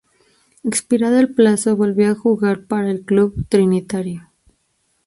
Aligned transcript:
Expirado 0.63 1.19
el 1.19 1.31
plazo 1.35 1.75
volvió 1.77 2.09
a 2.11 2.15
jugar 2.15 2.65
para 2.65 2.89
el 2.89 3.05
club 3.05 3.45
trinitario. 3.49 4.31